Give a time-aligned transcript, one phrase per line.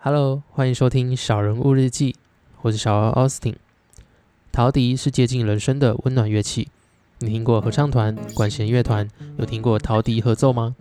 [0.00, 2.12] Hello，欢迎收听《小人物日记》，
[2.62, 3.56] 我是小奥 Austin。
[4.52, 6.68] 陶笛是接近人生的温暖乐器。
[7.18, 9.08] 你听过合唱团、管弦乐团，
[9.38, 10.76] 有听过陶笛合奏吗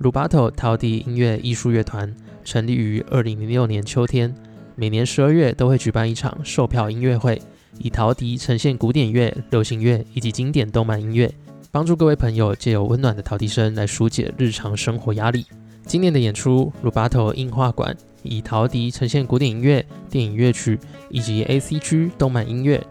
[0.00, 2.14] ？Rubato 陶笛音乐艺术乐团
[2.44, 4.32] 成立于二零零六年秋天，
[4.76, 7.42] 每年十二月都会举办一场售票音乐会，
[7.80, 11.34] 以陶笛呈现古典乐、流行乐以及经典动漫音乐，
[11.72, 15.46] 帮助各位朋友借由温暖的陶笛声来疏解日常生活压力。
[15.86, 20.78] 今年的演出，Rubato 映画馆以陶笛呈现古典音乐、电影乐曲
[21.10, 22.84] 以及 A C 区动漫音乐。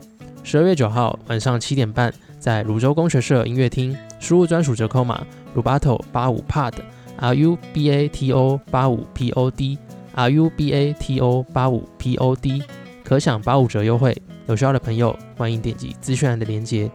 [0.43, 10.73] 十二月九号晚上七点半，在泸州工学社音乐厅，输入专属折扣码 Rubato 八五 Pod，R U B A T O 八五 P O D，R U B
[10.73, 12.63] A T O 八五 P O D，
[13.03, 14.15] 可享八五折优惠。
[14.47, 16.89] 有需要的朋友，欢迎点击资讯栏的链接。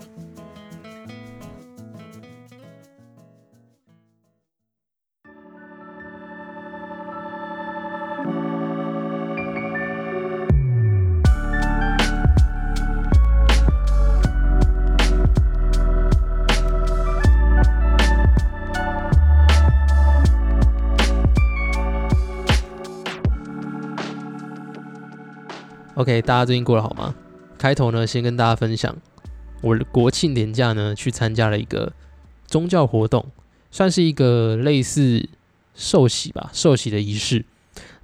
[26.00, 27.14] OK，大家最近过得好吗？
[27.58, 28.96] 开头呢，先跟大家分享，
[29.60, 31.92] 我国庆年假呢去参加了一个
[32.46, 33.26] 宗教活动，
[33.70, 35.28] 算是一个类似
[35.74, 37.44] 受洗吧，受洗的仪式。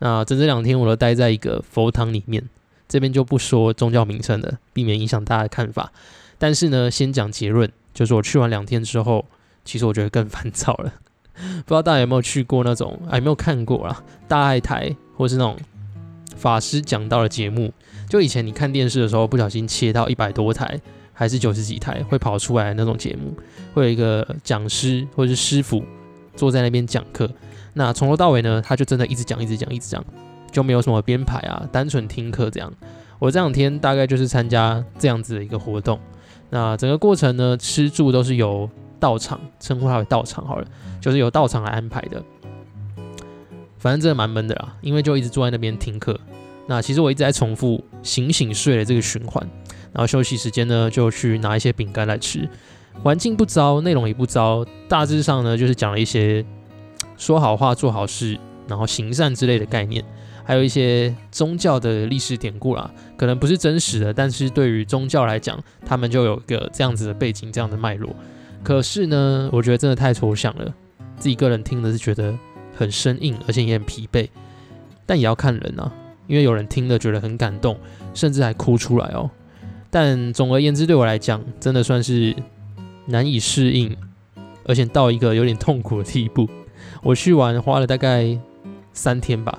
[0.01, 2.47] 那整整两天我都待在一个佛堂里面，
[2.87, 5.91] 这边就不说宗教名称了，避免影响大家的看法。
[6.37, 9.25] 但是呢，先讲结论，就是我去完两天之后，
[9.65, 10.93] 其实我觉得更烦躁了。
[11.65, 15.57] 不知道大家有没有去过那种，有没有看过啦，大爱台或是那种
[16.37, 17.73] 法师讲道的节目。
[18.09, 20.81] 就以前你看电视的时候，不小心切到一百多台
[21.13, 23.35] 还是九十几台，会跑出来那种节目，
[23.75, 25.83] 会有一个讲师或者是师傅
[26.35, 27.29] 坐在那边讲课。
[27.75, 30.05] 那从头到尾呢，他就真的一直讲，一直讲，一直讲，
[30.51, 32.73] 就没有什么编排啊，单纯听课这样。
[33.19, 35.99] 我这两天大概就是参加这样子的一个活动。
[36.51, 40.67] 那整个过程呢，吃住都是由道场称呼它为道场好了，
[41.01, 42.23] 就是由道场来安排的。
[43.79, 46.19] 反正真的蛮闷的啦，因为就一直坐在那边听课。
[46.67, 49.47] 那其实我一直在重复醒醒睡的这个循环，
[49.93, 52.49] 然后休息时间呢就去拿一些饼干来吃，
[53.03, 56.45] 环境不糟，内容也不糟，大致上呢就是讲了一些
[57.17, 60.05] 说好话、做好事，然后行善之类的概念，
[60.45, 68.15] 还有一些宗教的历史典故啦，可能不是真实的，但是对于宗教来讲，他们就有一个这样子的背景、这样的脉络。
[68.65, 70.75] 可是呢，我觉得真的太抽象了，
[71.17, 72.37] 自己个人听的是觉得
[72.75, 74.29] 很生硬，而且也很疲惫，
[75.07, 75.93] 但也要看人啊。
[76.27, 77.79] 因为有人听了觉得很感动，
[78.15, 79.31] 甚至还哭出来哦。
[79.89, 82.35] 但总而言之，对我来讲，真的算是
[83.07, 83.97] 难以适应，
[84.65, 86.47] 而且到一个有点痛苦的地步。
[87.03, 88.37] 我去完花了大概
[88.93, 89.59] 三天吧，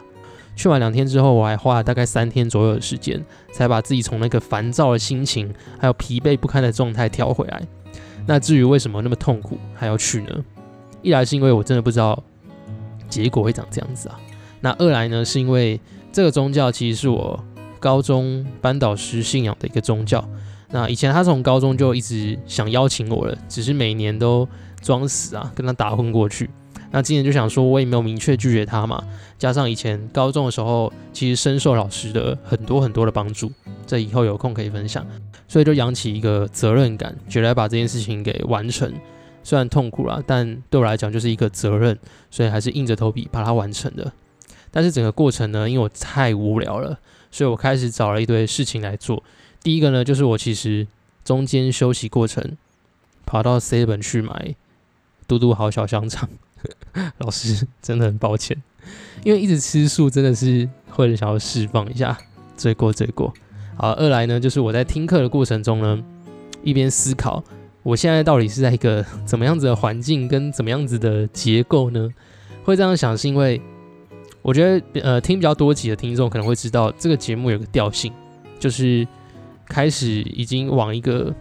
[0.55, 7.61] 去完两天之后，我还花了大概三天左右的时间，才把自己从那个烦躁的心情，还有疲惫不堪的状态调回来。
[8.27, 10.45] 那至于为什么那么痛苦还要去呢？
[11.01, 12.21] 一来是因为我真的不知道
[13.09, 14.19] 结果会长这样子啊，
[14.59, 15.79] 那二来呢是因为。
[16.11, 17.43] 这个宗教其实是我
[17.79, 20.27] 高中班导师信仰的一个宗教。
[20.69, 24.47] 那以前他从高中就一直想邀请我了，只是每年都
[24.81, 26.49] 装死啊，跟他打混过去。
[26.89, 29.03] 那今年就想说，我也没有明确拒绝他嘛。
[29.37, 33.51] 加上以前高中的时候，其实深受老师的很多很多的帮助，
[33.85, 35.05] 这以后有空可以分享。
[35.47, 38.91] 所以就扬起一个责任感，觉得要把这件事情给完成。
[39.43, 41.97] 虽然痛苦啦，但对我来讲就是一个责任，
[42.29, 44.11] 所以还是硬着头皮把它完成的。
[44.77, 46.99] 但是整个过程呢，因为我太无聊了，
[47.31, 49.23] 所以我开始找了一堆事情来做。
[49.63, 50.85] 第一个呢，就是我其实
[51.25, 52.55] 中间休息过程，
[53.25, 54.53] 跑到 Seven 去买
[55.27, 56.29] 嘟嘟好小香肠。
[57.17, 58.61] 老师真的很抱歉，
[59.23, 62.15] 因为一直吃素真的是会想要释放一下，
[62.55, 63.33] 罪过罪过。
[63.77, 66.03] 好，二来呢，就是我在听课的过程中呢，
[66.61, 67.43] 一边思考
[67.81, 72.13] 我现在到底是在一个怎么样子的环境跟怎么样子的结构呢？
[72.63, 73.59] 会这样想是因为。
[74.47, 78.13] 我觉得，呃，听比较多集的听众可能会知道，这个节目有个调性，
[78.57, 79.05] 就是
[79.65, 81.35] 开始已经往一个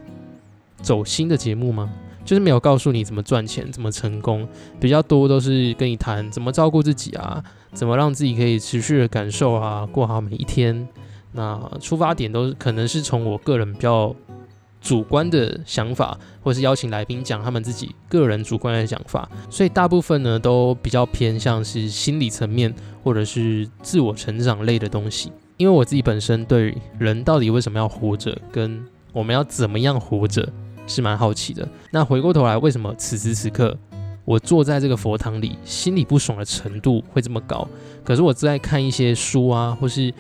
[0.82, 1.88] 走心的节目吗？
[2.24, 4.48] 就是没有告诉你怎么赚钱、怎么成功，
[4.80, 7.40] 比较多都是跟你谈怎么照顾自己啊，
[7.72, 10.88] 怎么让自己可以持续的感受啊，过好每一天。
[11.30, 14.12] 那出发点都可能是从我个人比较。
[14.86, 22.72] 主观的想法，或是邀请来宾讲他们自己个人主观的想法，所以大部分呢都比较偏向是心理层面
[23.02, 25.32] 或者是自我成长类的东西。
[25.56, 28.80] 因为我自己本身对人到底为什么要活着，跟
[29.12, 30.48] 我们要怎么样活着
[30.86, 31.68] 是蛮好奇的。
[31.90, 33.76] 那回过头来，为什么此时此刻
[34.24, 37.66] 我坐在这个佛堂里，心里不爽的程度会这么高。
[38.04, 40.14] 可是我在看一些书啊，或是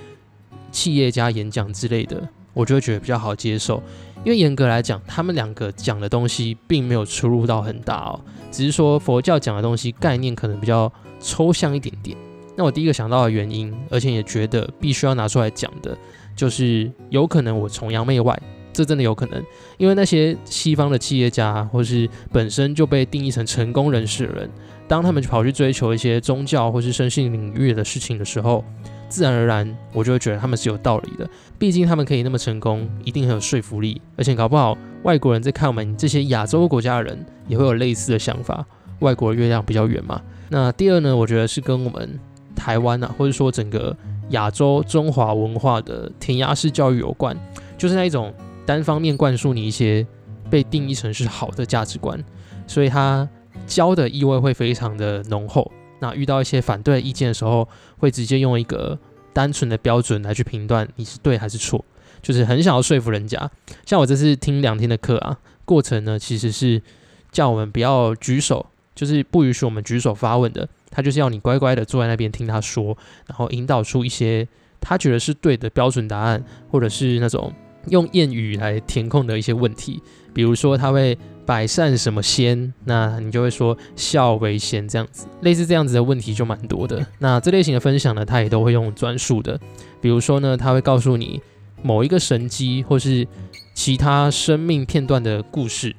[0.72, 3.82] 企业家演讲之类的，我就会觉得比较好接受。
[4.24, 8.20] 因为严格来讲，他们两个讲的东西并没有出入到很大哦，
[8.50, 12.16] 只是说佛教讲的东西概念可能比较抽象一点点。
[12.56, 15.96] 那我第一个想到的原因，而且也觉得必须要拿出来讲的，
[16.34, 18.40] 就是有可能我崇洋媚外。
[18.72, 19.42] 这真的有可能，
[19.78, 24.50] 因为那些西方的企业家，或是本身就被定义成成功人士的人，
[24.86, 28.62] 当他们跑去追求一些宗教或是身心领域的事情的时候，
[29.08, 31.28] 自然而然我就会觉得他们是有道理的。
[31.58, 34.00] 毕竟他们可以那么成功，一定很有说服力。
[34.16, 38.64] 而且搞不好外国人在看我们这些亚洲国家的人，也会有类似的想法。
[39.00, 40.20] 外国的月亮比较圆嘛。
[40.48, 42.18] 那第二呢，我觉得是跟我们
[42.54, 43.96] 台湾啊，或者说整个
[44.30, 47.36] 亚洲中华文化的填鸭式教育有关，
[47.76, 48.32] 就是那一种。
[48.66, 50.04] 单方面灌输你一些
[50.50, 52.18] 被定义成是好的价值观，
[52.66, 53.28] 所以他
[53.64, 55.70] 教的意味会非常的浓厚。
[56.00, 58.98] 那遇到一些反对意见的时候，会直接用一个
[59.32, 61.84] 单纯的标准来去评断你是对还是错，
[62.22, 63.50] 就是很想要说服人家。
[63.84, 66.82] 像我这次听两天的课啊，过程呢其实是
[67.30, 70.68] 叫我们不要举手，就是不允许我们举手发问的。
[70.90, 72.96] 他就是要你乖乖的坐在那边听他说，
[73.26, 74.46] 然后引导出一些
[74.80, 77.52] 他觉得是对的标准答案，或者是那种。
[77.88, 80.02] 用谚语来填空的一些问题，
[80.34, 81.16] 比如说他会
[81.46, 87.06] 百善什么先，那你就会说孝为先这样子，类似这样子的问题就蛮多的。
[87.20, 89.58] 那这类型的分享呢，他也都会用专述的，
[90.00, 91.40] 比如说呢，他会告诉你
[91.82, 93.26] 某一个神机或是
[93.72, 95.94] 其他生命片段的故事，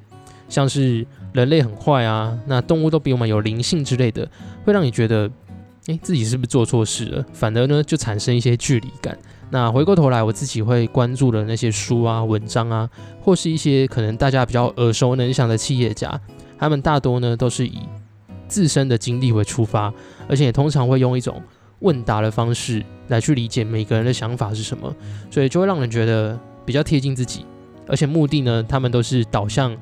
[0.48, 4.30] 像是人类很坏啊，那动物都比我们有灵性之类的，
[4.64, 5.30] 会让你觉得，
[5.86, 7.24] 诶，自己是不是做错事了？
[7.32, 9.16] 反而呢，就产生一些距离感。
[9.50, 12.88] 那回过头来，我自己会关注的那些书啊、文章啊，
[13.20, 16.20] 或是一些可能大家比较耳熟能详的企业家，
[16.58, 17.78] 他们大多呢都是以
[18.46, 19.92] 自身的经历为出发，
[20.28, 21.42] 而且也通常会用一种
[21.80, 24.94] 问答的方式来去理解每个人的想法是什么，
[25.30, 27.46] 所以就会让人觉得比较贴近自己，
[27.86, 29.74] 而且目的呢，他们都是导向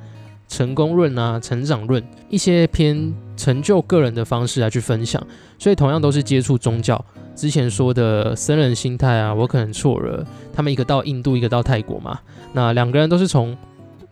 [0.49, 5.25] 成功论啊、成长论一些偏成就个人的方式来去分享，
[5.59, 7.05] 所以同样都是接触宗教。
[7.35, 10.27] 之前说的僧人心态啊，我可能错了。
[10.55, 12.19] 他们一个到印度，一个到泰国嘛。
[12.55, 13.55] 那两个人都是从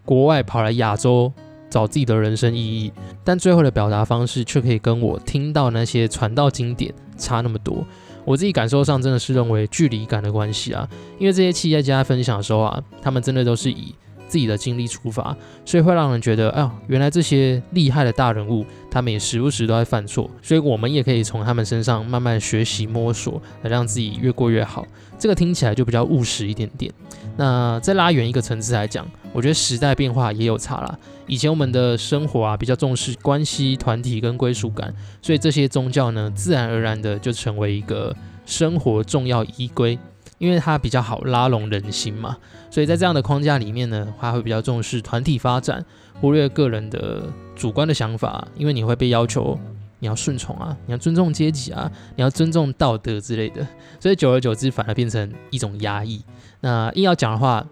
[0.04, 1.32] 国外跑来亚洲
[1.70, 2.92] 找自己的人生意义，
[3.24, 7.86] 但最后的表达方式却可以跟我听到那些传道经典差那么多。
[8.26, 10.86] 我自己感受上真的是认为距离感的关系啊，
[11.18, 13.94] 因为这些企业家分享的时候啊，他们真的都是以。
[14.34, 24.84] 自己的经历出发，所以会让人觉得，哎呦，原来这些厉害的大人物，他们也时不时都在犯错，所以我们也可以从他们身上慢慢学习摸索，来让自己越过越好。
[25.16, 26.92] 这个听起来就比较务实一点点。
[27.36, 30.98] 那再拉远一个层次来讲，我觉得时代变化也有差啦。
[31.28, 34.92] 以前我们的生活啊，比较重视关系、团体跟归属感，
[35.22, 38.12] 所以这些宗教呢，自然而然的就成为一个
[38.44, 39.96] 生活重要依归。
[40.38, 42.36] 因为它比较好拉拢人心嘛，
[42.70, 45.84] 所以在这样的框架里面呢，他会比较重视团体发展，
[46.20, 47.22] 忽略个人的
[47.54, 48.46] 主观的想法。
[48.56, 49.58] 因为你会被要求
[50.00, 53.66] 你要顺从啊，你要尊重阶级啊，你要尊重道德之类的，
[54.00, 56.22] 所以久而久之反而变成一种压抑。
[56.60, 57.66] 那硬要讲的话，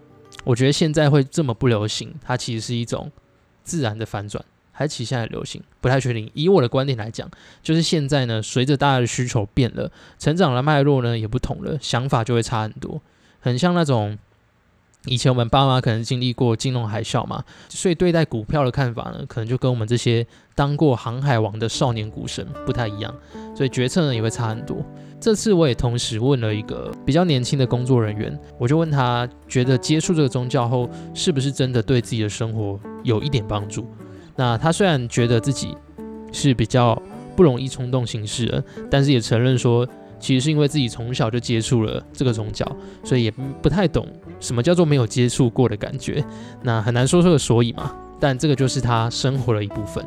[0.44, 3.10] 我觉得现在会这么不流行，它其实是一种
[3.64, 4.42] 自然的反转。
[4.72, 6.28] 还是现在流行，不太确定。
[6.34, 7.30] 以我的观点来讲，
[7.62, 13.00] 就是现在呢，随着大家的需求变了，成长的脉络呢也不同了，想法就会差很多。
[13.38, 14.18] 很像那种
[15.06, 23.14] 以前我们爸妈可能经历过金融海啸嘛，所以对待股票的看法呢，可能就跟我们这些当过航海王的少年股神不太一样，
[23.54, 24.76] 所以决策呢也会差很多。
[25.20, 33.86] 这次我也同时问了一个比较年轻的工作人员，我就问他觉得接触这个宗教后，是不是真的对自己的生活有一点帮助？
[34.36, 35.76] 那他虽然觉得自己
[36.32, 37.00] 是比较
[37.36, 39.86] 不容易冲动行事的，但是也承认说，
[40.18, 42.66] 其实是因为自己从小就接触了这个宗教，
[43.04, 44.06] 所以也不太懂
[44.40, 46.24] 什么叫做没有接触过的感觉。
[46.62, 50.04] 那很难说出个所以嘛，但这个就是他生活的一部分。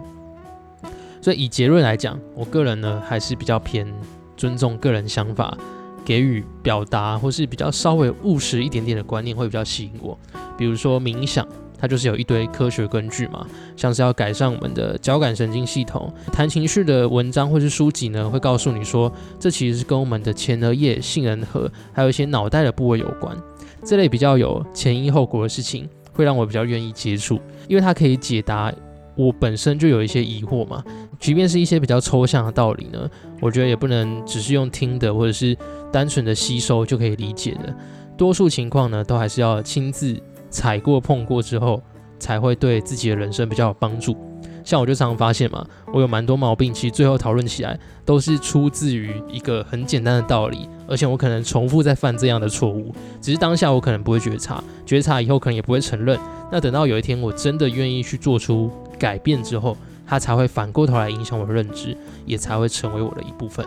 [1.22, 3.92] 所以以结论来讲，我个人呢还是比较偏
[4.38, 5.58] 尊重个人想法，
[6.04, 10.18] 给予表达或是比较稍微务实一点点的观念会比较吸引我，
[10.58, 11.48] 比如说冥想。
[11.78, 16.12] 它就是有一堆科学根据嘛，像是要改善我们的交感神经系统。
[16.32, 23.36] 谈情绪的文章或是书籍呢，会告诉你说，这其实是跟我们的前额叶、杏仁核，还有一些脑袋的部位有关。
[23.84, 28.74] 这类比较有前因后果的事情，会让我比较愿意接触，因为它可以解答
[29.16, 30.84] 我本身就有一些疑惑嘛。
[31.20, 33.10] 即便是一些比较抽象的道理呢，
[33.42, 35.56] 我觉得也不能只是用听的或者是
[35.92, 37.74] 单纯的吸收就可以理解的。
[38.18, 40.18] 多数情况呢，都还是要亲自。
[40.56, 41.84] 踩过碰过之后，
[42.18, 44.16] 才会对自己的人生比较有帮助。
[44.64, 56.18] 像我就常常发现嘛，我有蛮多毛病，其实最后讨论起来都是出自于一个很简单的道理，而且我可能重复在犯这样的错误，只是当下我可能不会觉察，觉察以后可能也不会承认。
[56.50, 59.76] 那等到有一天我真的愿意去做出改变之后，
[60.08, 61.96] 它才会反过头来影响我的认知，
[62.26, 63.66] 也才会成为我的一部分。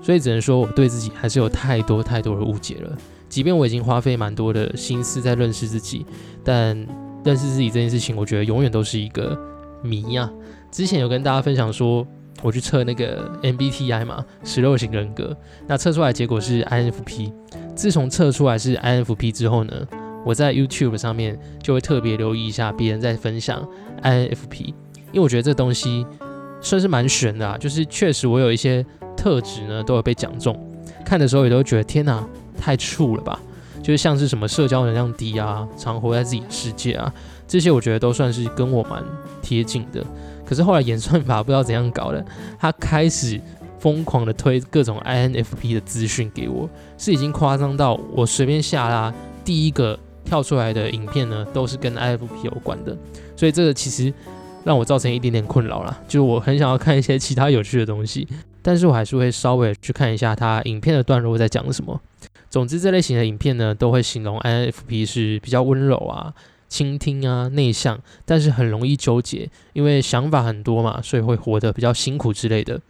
[0.00, 2.96] 所以只能说我对自己还是有太多太多的误解了。
[3.30, 6.04] 即便我已经花费蛮多的心思在认识自己，
[6.44, 6.76] 但
[7.24, 9.38] 认识自己这件事情，我觉得永远都是一个。
[9.82, 10.30] 谜呀！
[10.70, 12.06] 之前有跟大家分享说，
[12.42, 15.34] 我去测那个 MBTI 嘛，十六型人格。
[15.66, 17.32] 那测出来结果是 INFP。
[17.74, 19.72] 自从测出来是 INFP 之后呢，
[20.22, 23.66] 我在 YouTube 上面就会特别留意一下别人在分享
[24.02, 26.04] INFP，因为我觉得这东西
[26.60, 27.56] 算是蛮玄的啊。
[27.56, 28.84] 就是确实我有一些
[29.16, 30.54] 特质呢都有被讲中，
[31.06, 32.22] 看的时候也都觉得天哪，
[32.60, 33.40] 太触了吧！
[33.82, 37.12] 就是像是什么社交能量低啊，常活在自己的世界啊。
[37.48, 39.02] 这些我觉得都算是跟我蛮
[39.40, 40.04] 贴近的，
[40.44, 42.24] 可是后来演算法不知道怎样搞的，
[42.58, 43.40] 他开始
[43.78, 49.12] 疯狂的推各种 INFP 的资讯给我，是已经夸张到我随便下拉
[49.44, 52.96] 第一个跳出来的影片呢，都是跟 INFP 有关的，
[53.34, 54.12] 所以这个其实
[54.62, 58.28] 让我造成一点点困扰啦，就是我很想要看一些其他有趣的东西，
[58.62, 61.98] 但是我还是会稍微去看一下他影片的段落在讲什么。
[62.50, 66.34] 总之，这类型的影片呢，都会形容 INFP 是比较温柔啊。
[66.68, 72.80] 倾听啊，内向，但是很容易纠结，因为想法很多嘛，所以会活得比较辛苦之类的。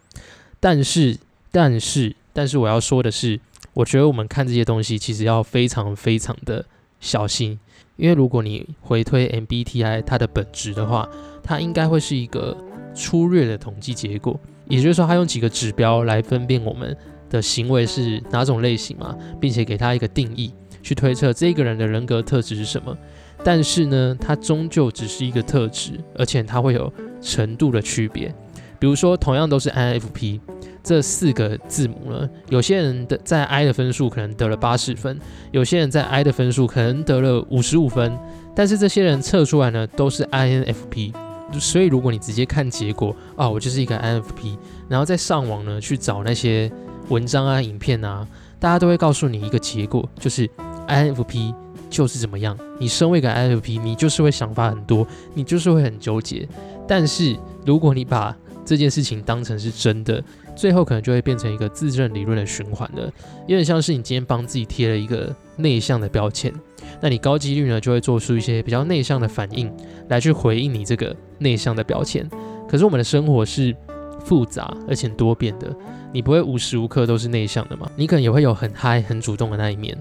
[0.61, 1.17] 但是，
[1.50, 3.40] 但是，但是，我要说的是，
[3.73, 6.62] 我觉得我们看这些东西，其实要非常非常的
[7.00, 7.59] 小心，
[7.97, 11.09] 因为如果你回推 MBTI 它的本质的话，
[11.43, 12.55] 它应该会是一个
[12.95, 14.38] 粗略的统计结果，
[14.69, 16.95] 也就是说，它用几个指标来分辨我们
[17.30, 22.94] 的行为是哪种类型嘛，并且给他一个定义，去推测这个人的人格特质是什么。
[23.42, 28.34] 但是呢，它终究只是一个特质，而且它会有程度的区别。
[28.78, 30.40] 比如说，同样都是 INFP
[30.82, 35.18] 这四个字母呢，有些人的在 I 的分数可能得了八十分，
[35.52, 38.18] 有些人在 I 的分数可能得了五十五分。
[38.54, 41.12] 但是这些人测出来呢，都是 INFP。
[41.58, 44.56] 所以如果你直接看结果啊，我就是一个 INFP，
[44.88, 46.70] 然后再上网呢去找那些
[47.11, 48.26] 文章啊、影片啊，
[48.59, 50.49] 大家都会告诉你一个结果，就是
[50.88, 51.55] INFP。
[51.90, 52.57] 就是怎么样？
[52.79, 56.49] 你身为一个 INFP，你就是会想法很多，你就是会很纠结。
[56.87, 57.37] 但是
[57.67, 58.33] 如果你把
[58.64, 60.23] 这件事情当成是真的，
[60.55, 63.12] 最后可能就会变成一个自证理论的循环了。
[63.49, 66.55] 有点像是你今天帮自己贴了一个内向的标签，
[67.00, 69.69] 那你高几率呢就会做出一些比较内向的反应
[70.11, 72.25] 来去回应你这个内向的标签。
[72.69, 73.75] 可是我们的生活是
[74.20, 75.74] 复杂而且多变的，
[76.12, 77.90] 你不会无时无刻都是内向的嘛？
[77.96, 79.96] 你可能也会有很嗨、很主动的那一面。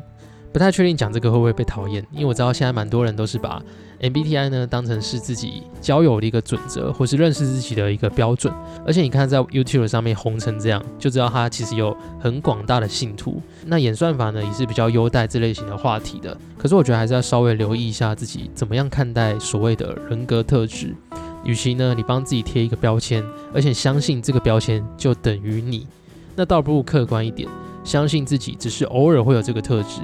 [0.51, 3.61] 不太确定讲这个会不会被讨厌，因为我知道现在蛮多人都是把
[4.01, 8.51] MBTI 呢当成是自己交友的一个准则，或是认识自己的一个标准。
[8.83, 13.39] 而且你看在 YouTube 上面红成这样，就知道他其实有很广大的信徒。
[13.67, 16.35] 那演算法呢也是比较优待这类型的话题的。
[16.57, 20.95] 可是我觉得还是要稍微留意一下自己怎么样看待所谓的人格特质。
[21.43, 25.87] 与其呢你帮自己贴一个标签，而且相信这个标签就等于你，
[26.35, 27.47] 那倒不如客观一点。
[27.81, 30.01] 相信自己只是偶尔会有这个特质，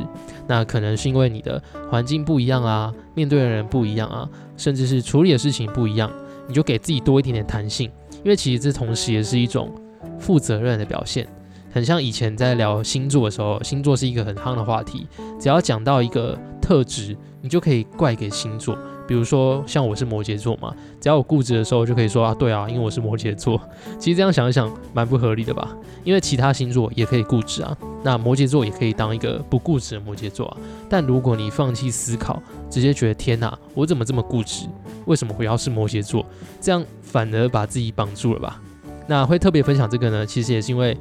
[0.48, 1.62] 那可能是因为你的
[1.92, 4.27] 环境不一样啊，面对的人不一样啊，
[4.58, 6.10] 甚至是处理的事情不一样，
[6.48, 7.92] 你就给自己多一点点弹性，
[8.24, 9.70] 因为其实这同时也是一种
[10.18, 11.27] 负责任的表现。
[11.72, 15.06] 很像以前在聊星座的时候，星座是一个很夯的话题，
[15.38, 18.75] 只要讲到一个特质，你就可以怪给星座。
[19.08, 23.60] 比如说像我是摩羯座嘛，只要我固执的时候就可以说啊，对啊，因为我是摩羯座。
[24.00, 25.76] 其实这样想一想，蛮不合理的吧？
[26.04, 30.58] 因为其他星座也可以固执啊，那摩羯座也可以当一个不固执的摩羯座啊。
[30.90, 34.68] 但如果你放弃思考，直接觉得天哪，我怎么这么固执？
[35.06, 36.26] 为什么会要是摩羯座？
[36.60, 38.62] 这样反而把自己绑住了吧？
[39.08, 40.26] 那会特别分享这个呢？
[40.26, 40.98] 其实也是因为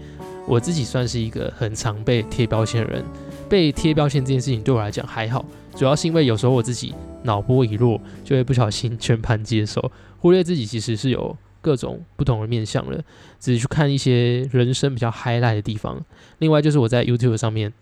[0.46, 3.04] 我自己算是一个很常被贴标签的人，
[3.48, 6.94] 被贴标签这件事情对我来讲还好，主要是因为有时候我自己。
[7.26, 13.02] 脑波一弱，就会不小心全盘接受，忽略自己其实是有各种不同的面相了，
[13.40, 16.04] 只是去看一些人生比较 high light 的地方。
[16.40, 17.72] 另外就是我在 YouTube 上面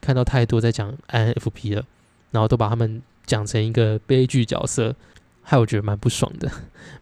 [0.00, 1.84] 看到太多在讲 INFP 了，
[2.30, 4.94] 然后都把他们讲成一个悲剧角色，
[5.42, 6.48] 害我觉得蛮不爽的。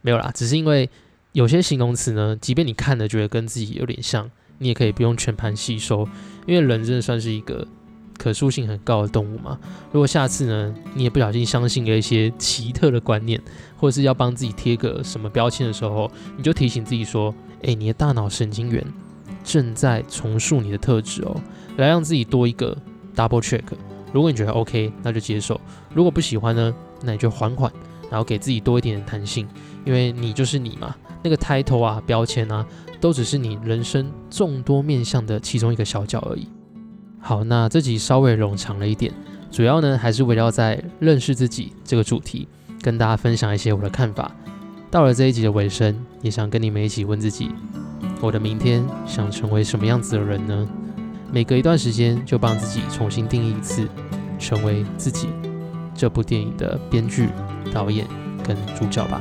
[0.00, 0.88] 没有啦，只是因为
[1.32, 6.08] 有些形容词呢，即便你看了觉得跟自己有点像，你也可以不用全盘吸收，
[6.46, 7.66] 因为人真的算是一个。
[8.18, 9.58] 可塑性很高的动物嘛？
[9.90, 13.40] 如果下次呢，你也不小心相信了一些奇特的观念，
[13.78, 18.86] 或者是要帮自己贴个什么标签的时候，你就提醒自己说：“哎，你的大脑神经元
[19.42, 21.34] 正在重塑你的特质哦，
[21.78, 22.76] 来让自己多一个
[23.16, 23.62] double check。
[24.12, 25.58] 如果你觉得 OK，那就接受；
[25.94, 27.72] 如果不喜欢呢，那你就缓缓，
[28.10, 29.48] 然后给自己多一点弹性，
[29.86, 30.94] 因为你就是你嘛。
[31.22, 32.64] 那个 title 啊、标签啊，
[33.00, 36.48] 都只是你人生众多面向的其中一个小角而已。
[37.20, 39.12] 好，那这集稍微冗长了一点，
[39.50, 42.48] 主要呢还是围绕在认识自己这个主题，
[42.80, 44.30] 跟大家分享一些我的看法。
[44.90, 47.50] 到了这一集的尾声，也想跟你们一起问自己：
[48.20, 50.68] 我的明天想成为什么样子的人呢？
[51.30, 53.86] 每隔一段时间就帮自己重新定义一次，
[54.38, 55.28] 成为自己
[55.94, 57.28] 这部电影的编剧、
[57.72, 58.04] 导演
[58.42, 59.20] 跟主角吧。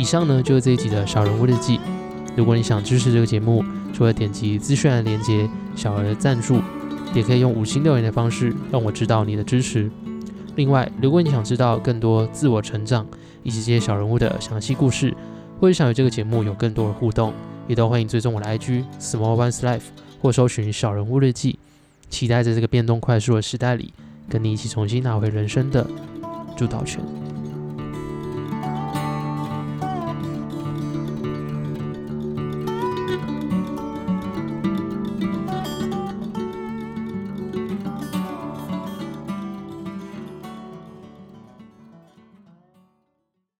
[0.00, 1.78] 以上呢就是这一集的小人物日记。
[2.34, 6.58] 如果你想支持这个节目，除了点击资讯栏连接小额的赞助，
[7.12, 9.90] 也可以用五星留言的方式让我知道你的支持。
[10.56, 13.06] 另外，如果你想知道更多自我成长
[13.42, 15.14] 以及这些小人物的详细故事，
[15.60, 17.34] 或者想与这个节目有更多的互动，
[17.68, 19.82] 也都欢迎追踪我的 IG Small One's Life
[20.22, 21.58] 或搜寻小人物日记。
[22.08, 23.92] 期待在这个变动快速的时代里，
[24.30, 25.86] 跟你一起重新拿回人生的
[26.56, 27.19] 主导权。